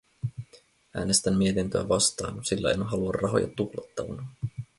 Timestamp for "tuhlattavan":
3.55-4.27